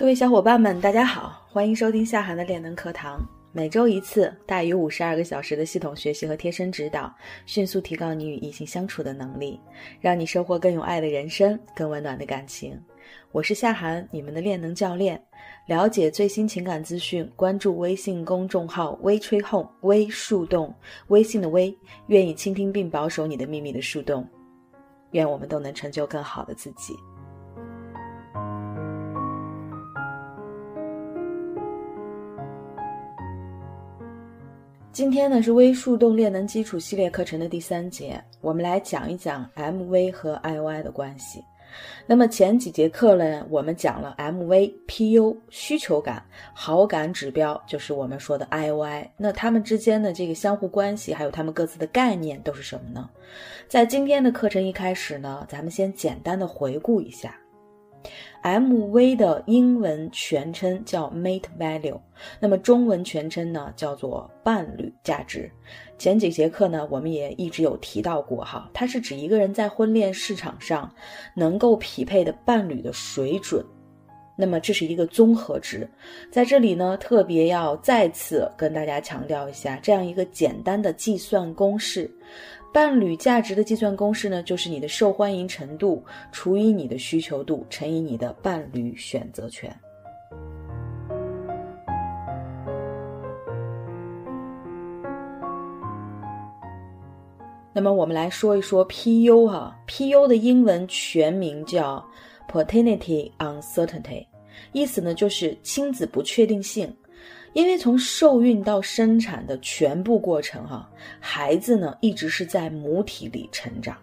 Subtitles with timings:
[0.00, 3.20] 各位小伙伴们，大家好，欢迎收听夏涵的恋能课堂。
[3.52, 7.14] 每周一次，大于五十二个小时的系统学习和贴身指导，
[7.44, 9.60] 迅速提高你与异性相处的能力，
[10.00, 12.80] 让你收获更有爱的人生，更温暖的感情。
[13.30, 15.22] 我是夏涵，你们的恋能教练。
[15.66, 20.74] 了解最新情感资讯，关注微信公众号“微吹哄微树洞”，
[21.08, 21.76] 微信的微，
[22.06, 24.26] 愿意倾听并保守你的秘密的树洞。
[25.10, 26.96] 愿我们都能成就更好的自己。
[34.92, 41.40] 今天呢是微树洞练能基础系列课程的第三节，我们来讲一讲 MV 和 IOI 的关系。
[42.08, 46.20] 那么前几节课呢，我们讲了 MV、PU 需求感、
[46.52, 49.06] 好感指标，就是我们说的 IOI。
[49.16, 53.08] 那它们之间的这个相互关系，还有它们各自的概念都是什么呢？
[53.68, 57.39] 在今天的课程一开始呢，咱们先简单的回顾一下。
[58.42, 62.00] MV 的英文全称叫 Mate Value，
[62.40, 65.50] 那么中文全称呢叫做伴侣价值。
[65.98, 70.90] 前几节课呢，我们也一直有提到过哈，它是指一个人在婚恋市场上
[71.34, 73.62] 能够匹配的伴侣的水准。
[74.36, 75.86] 那么这是一个综合值，
[76.32, 82.10] 在这里呢，特别要再次跟大家强调一下这样一个简单的计算公式。
[82.72, 89.74] 伴侣价值的计算公式呢，就是你的受欢迎程度除以你的需求度乘以你的伴侣选择权。
[97.72, 102.04] 那么我们来说一说 PU 哈，PU 的英文全名叫
[102.48, 104.26] Paternity Uncertainty，
[104.72, 106.92] 意思呢就是亲子不确定性。
[107.52, 113.96] 因为从受孕到生产的全部过程，哈，孩子呢一直是在母体里成长，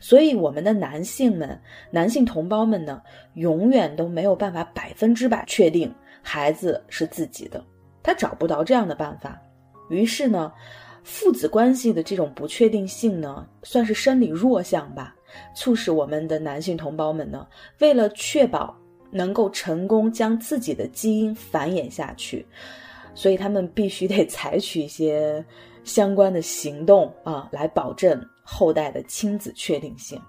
[0.00, 3.02] 所以我们的男性们、男性同胞们呢，
[3.34, 7.62] 永远都没有办法百分之百确定孩子是自己的，
[8.02, 9.38] 他找不到这样的办法。
[9.90, 10.50] 于是呢，
[11.04, 15.14] 父子关系的这种不确定性呢，算是生理弱项吧，
[15.54, 17.46] 促使我们的男性同胞们呢，
[17.78, 18.74] 为了确保
[19.10, 22.44] 能够成功将自己的基因繁衍下去。
[23.16, 25.44] 所以他们必须得 采取一些
[25.82, 30.20] 相关的行动啊，来保证后代的亲子确定性。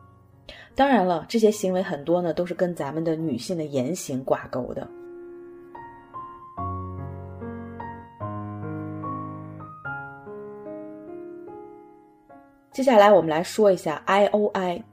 [0.74, 4.88] 当然了，这些行为很多呢都是跟咱们的女性的言行挂钩的。
[12.72, 14.84] 接下来我们来说一下 IOI，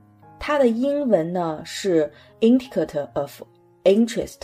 [0.41, 3.43] 它的英文呢是 Indicator of
[3.84, 4.41] Interest，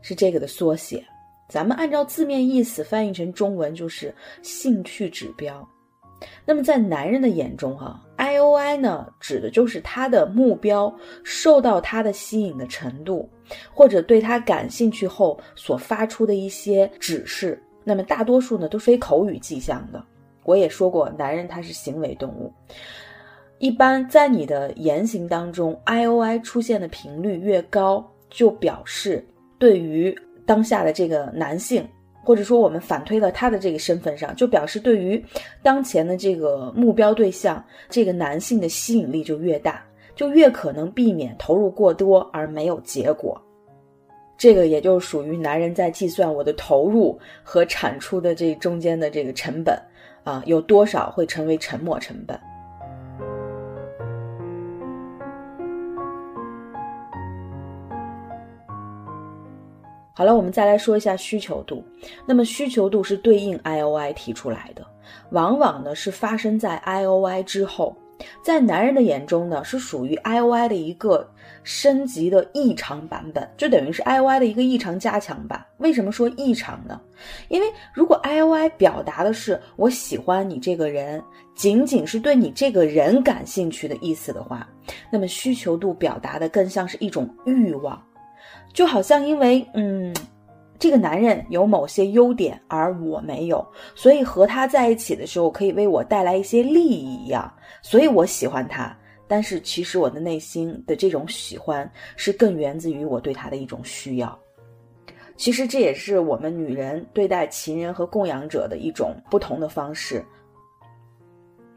[0.00, 1.04] 是这个的缩写。
[1.52, 5.68] 咱们按照字面意思翻译成中文就是兴趣指标。
[6.46, 10.90] 那么在男人的眼中，哈，IOI 呢，指的就是他的目标
[11.22, 13.28] 受到他的吸引的程度，
[13.70, 17.62] 或者对他感兴趣后所发出的一些指示。
[17.84, 20.02] 那么大多数呢，都非口语迹象的。
[20.44, 22.50] 我也说过，男人他是行为动物，
[23.58, 29.22] 一般在你的言行当中，IOI 出现的频率越高，就表示
[29.58, 30.18] 对于。
[30.46, 31.86] 当下的这个男性，
[32.24, 35.22] 或者说我们反推到他的这个身份上，就表示对于
[35.62, 43.40] 当前的这个目标对象，这个男性的吸引力就越大，就越可能避免投入过多而没有结果。
[44.36, 49.78] 这个也就属于男人在计算我的投入和产出的这中间的这个成本
[50.24, 52.36] 啊，有多少会成为沉没成本。
[60.14, 61.82] 好了，我们再来说一下需求度。
[62.26, 64.86] 那么需求度是对应 IOI 提出来的，
[65.30, 67.96] 往往呢是发生在 IOI 之后，
[68.42, 71.26] 在男人的眼中呢是属于 IOI 的一个
[71.62, 75.64] 升级的异常版本，就等于是 IOI 的一个异常加强版。
[75.78, 77.00] 为什么说异常呢？
[77.48, 81.22] 因为如果 IOI 表达的是我喜欢你这个人，
[81.54, 84.68] 仅仅是对你这个人感兴趣的意思的话，
[85.10, 88.00] 那么需求度表达的更像是一种欲望。
[88.72, 90.14] 就好像因为嗯，
[90.78, 97.52] 这个男人有某些优点，而我没有，所以和他在一起的时候可以为我带来一些利益一样，
[97.82, 98.96] 所以我喜欢他。
[99.28, 104.38] 但是其实我的内心的这种喜欢是更源自于我对他的一种需要。
[105.36, 110.24] 其实这也是我们女人对待情人和供养者的一种不同的方式，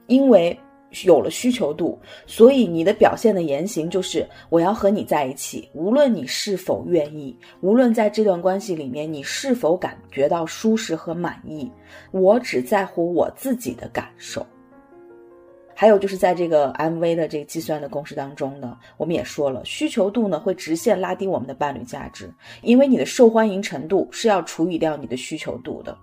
[0.07, 0.57] 因为。
[1.03, 11.71] 有了需求度，所以你的表现的言行就是我要和你在一起，无论你是否愿意，无论在这段关系里面你是否感觉到舒适和满意，
[12.12, 14.45] 我只在乎我自己的感受。
[15.77, 25.98] 还有就是在这个 MV 的这个计算的公式当中呢，我们也说了，需求度呢会直线拉低我们的伴侣价值，因为你的受欢迎程度是要除以掉你的需求度的。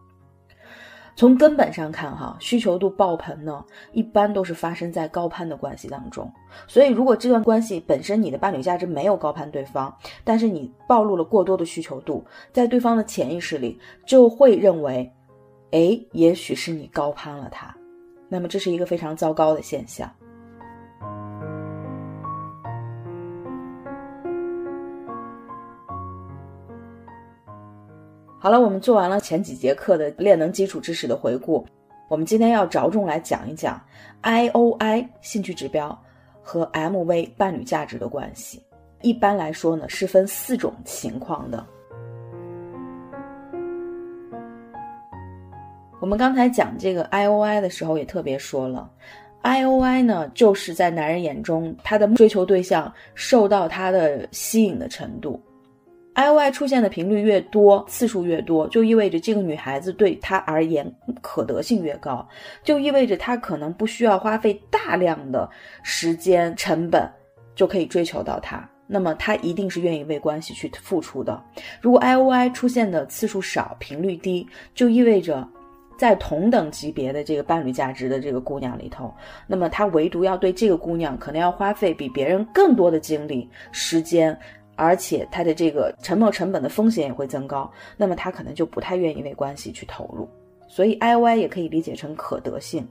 [1.14, 6.31] 从根本上看，哈，需求度爆棚呢，一般都是发生在高攀的关系当中。
[6.67, 9.94] 所以，如果这段关系本身你的伴侣价值没有高攀对方，
[10.25, 15.12] 但是你暴露了过多的需求度，在对方的潜意识里就会认为，
[15.70, 17.75] 哎，也许是你高攀了他。
[18.29, 20.11] 那么这是一个非常糟糕的现象。
[28.43, 31.65] 好了，我们做完了前几节课的练能基础知识的回顾，
[32.09, 33.81] 我们今天要着重来讲一讲
[34.21, 35.97] I O I 兴趣指标
[36.43, 38.61] 和 M V 伴侣价值的关系。
[39.00, 41.65] 一般来说呢，是分四种情况的。
[46.00, 48.91] 我们刚才讲这个 I O I 的时候，也特别说了
[49.43, 55.41] ，I O I 呢，就是在男人眼中，他的追求对象受到他的吸引的程度。
[56.14, 62.26] I O I 出现的频率越多，次数越多，就意味着这个女孩子对他而言可得性越高，
[62.62, 65.49] 就意味着他可能不需要花费大量的
[65.82, 67.11] 时间成本
[67.55, 68.69] 就可以追求到她。
[68.87, 71.43] 那么他一定是愿意为关系去付出的。
[71.81, 75.49] 如果 I O I 出现的次数少，频率低，就意味着。
[75.99, 79.14] 在同等级别的这个伴侣价值的这个姑娘里头，
[79.47, 84.37] 那么他唯独要对这个姑娘可能要花费比别人更多的精力、时间，
[84.82, 90.29] 而且他的这个沉没成本的风险也会增高，那么他可能就不太愿意为关系去投入。
[90.67, 92.84] 所以 I O I 也可以理解成可得性。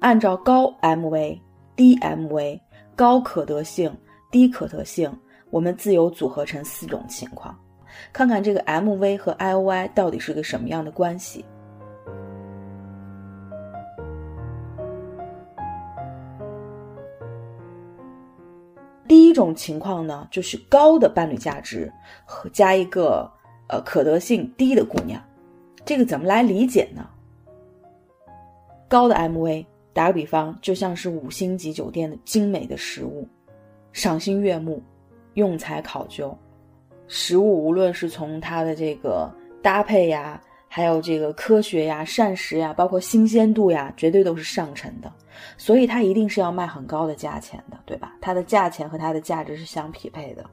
[0.00, 1.38] 按照高 M V、
[1.76, 2.58] 低 M V、
[2.96, 3.94] 高可得性。
[4.30, 5.10] 低可得性，
[5.50, 7.54] 我们自由组合成四种情况，
[8.12, 11.44] 看看这个 M V 和 I O I 到底是个什么样的关系。
[19.08, 21.90] 第一种情况呢，就是高的伴侣价值
[22.26, 23.28] 和加一个
[23.68, 25.20] 呃可得性低的姑娘，
[25.84, 27.08] 这个怎么来理解呢？
[28.86, 33.26] 高的 M V，打个比方，就像是五星级酒店的精美的食物。
[33.92, 34.82] 赏心悦目，
[35.34, 36.36] 用材考究，
[37.06, 45.10] 食物无论是从它的这个搭配呀，还有这个科学呀、膳食呀，包括新鲜度呀，绝对都是上乘的，
[45.56, 48.14] 所以它一定是要卖很高的价钱的，对吧？
[48.20, 50.44] 它的价钱和它的价值是相匹配的。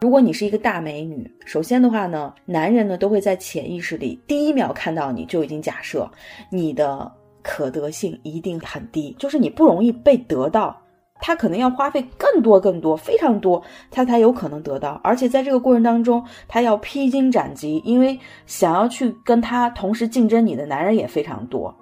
[0.00, 6.10] 如果你是一个大美女，首先的话呢，男人呢都会在潜意识里第一秒看到你就已经假设
[6.50, 7.10] 你的。
[7.46, 10.74] 可得性一定很低，就是你不容易被得到，
[11.20, 15.00] 他可能要花费更多、更多、非常多，他才有可能得到。
[15.02, 21.74] 而且在这个过程当中，他要披荆斩棘，因为想要去跟他同时竞争你的男人也非常多，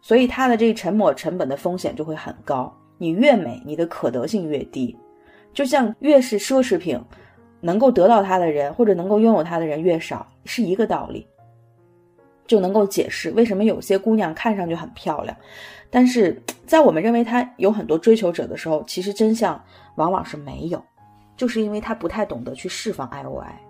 [0.00, 2.72] 所以他的这沉没成本的风险就会很高。
[2.98, 4.96] 你越美，你的可得性越低，
[5.52, 7.00] 就像越是奢侈品，
[7.60, 11.26] 能够得到它的人或者能够拥有它的人越少，是一个道理。
[12.48, 15.36] 就能够解释为什么有些姑娘看上去很漂亮，
[15.88, 19.62] 但是在我们认为她有很多追求者的时候，其实真相
[19.94, 20.82] 往往是没有，
[21.36, 23.67] 就是因为她不太懂得去释放 I O I。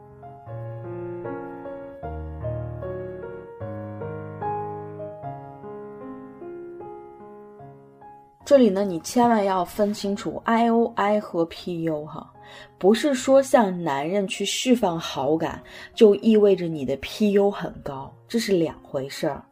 [8.49, 12.33] 这里呢，你千万要分清楚 I O I 和 P U 哈。
[12.79, 15.63] 不是说向男人去释放好感，
[15.95, 19.45] 就意味着你的 PU 很高，这是两回事儿。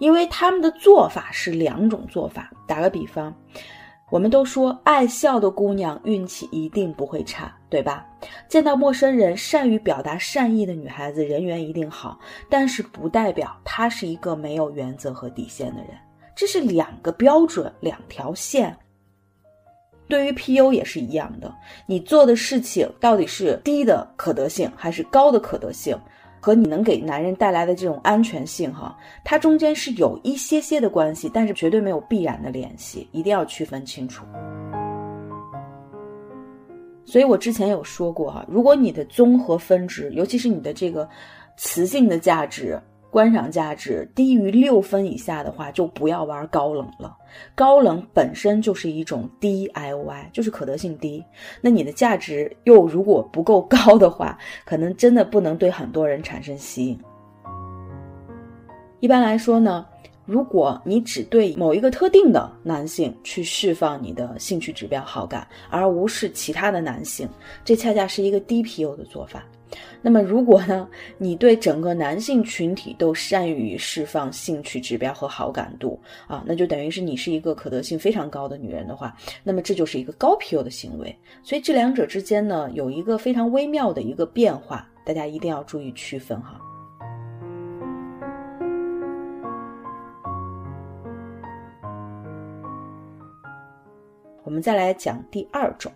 [0.00, 2.50] 因为他们的做法是两种做法。
[2.66, 3.32] 打个比方，
[4.10, 8.04] 我们都说爱笑的姑娘运气一定不会差，对吧？
[8.48, 12.18] 见到陌生人善于表达善意的女孩子人缘一定好，
[12.50, 15.90] 但是不代表她是一个没有原则和底线的人，
[16.34, 18.76] 这是两个标准，两条线。
[20.08, 21.54] 对于 PU 也是一样的，
[21.86, 25.98] 你做的事情到底是低的可得性还是高的可得性，
[26.38, 34.26] 和你能给男人带来的这种安全性，哈，它中间是有一些些的关系，但是绝对没有必然的联系，一定要区分清楚。
[37.06, 41.08] 所以我之前有说过哈，如果你的综合分值，尤其是你的这个
[41.56, 42.78] 雌性的价值。
[43.12, 47.14] 观赏价值低于六分以下的话，就不要玩高冷了。
[47.54, 51.22] 高冷本身就是一种低 I O I，就是可得性低。
[51.60, 56.98] 那你的价值又如果不够高的话，可能真的不能对很多人产生吸引。
[59.00, 59.84] 一般来说呢
[60.24, 67.28] 如果你只对某一个特定的男性去释放你的兴趣指标好感，而无视其他的男性，
[67.62, 69.44] 这恰恰是一个低 PU 的做法。
[70.00, 70.88] 那么，如果呢，
[71.18, 81.16] 你对整个男性群体都善于释放兴趣指标和好感度啊，那就等于是你是一个可得性非常高的女人的话，那么这就是一个高 PU 的行为。
[81.42, 86.60] 所以这两者之间呢，有一个非常微妙的一个变化，大家一定要注意区分哈。
[94.44, 95.90] 我们再来讲第二种，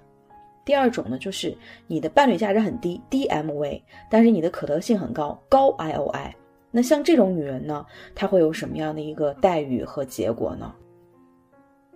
[0.66, 1.56] 第二种呢，就是
[1.86, 3.80] 你的伴侣价值很低，低 MV，
[4.10, 6.32] 但是你的可得性很高，高 IOI。
[6.72, 10.74] 那像这种女人呢，她会有什么样的一个待遇和结果呢？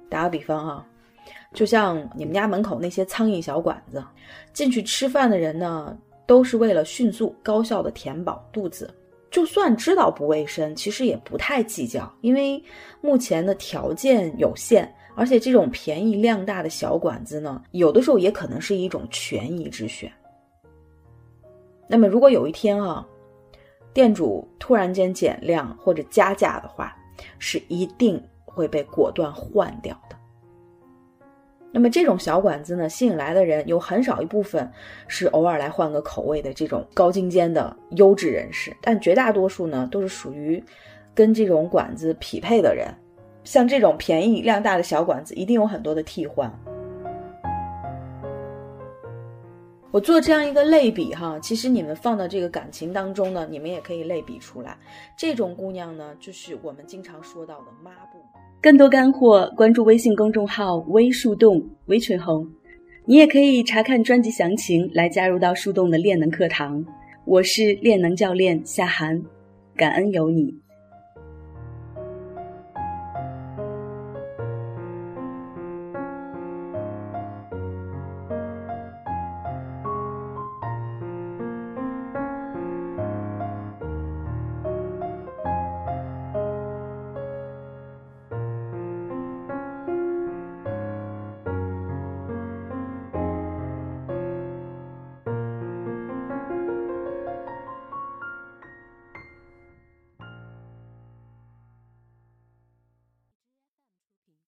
[0.08, 0.86] 打个比方啊，
[1.52, 4.02] 就像你们家门口那些苍蝇小馆子，
[4.52, 8.88] 进去吃饭的人呢，都是为了迅速高效的填饱肚子，
[9.32, 12.62] 就算知道不卫生，其实也不太计较，因为
[13.00, 14.88] 目前的条件有限。
[15.20, 20.10] 而且这种便宜量大的小馆子呢，有的时候也可能是一种权宜之选。
[21.86, 23.06] 那么如果有一天啊，
[23.92, 26.96] 店主突然间减量或者加价的话，
[27.38, 30.16] 是一定会被果断换掉的。
[31.70, 34.72] 那么这种小馆子呢，吸引来的人有很少一部分
[35.06, 40.64] 是偶尔来换个口味的这种高精尖的优质人士，但绝大多数呢，都是属于
[41.14, 42.88] 跟这种馆子匹配的人。
[43.44, 46.52] 像这种便宜量大的小馆子，一定有很多的替换。
[49.92, 54.76] 我做这样一个类比哈，其实你们放到这个感情当中呢，你们也可以类比出来。
[55.16, 58.18] 这种姑娘呢，就是我们经常说到的抹布。
[58.62, 62.48] 更多干货，关注微信公众号“微树洞”微群红，
[63.04, 66.84] 你也可以查看专辑详情来加入到树洞的练能课堂。
[67.24, 69.20] 我是练能教练夏涵，
[69.74, 70.54] 感恩有你。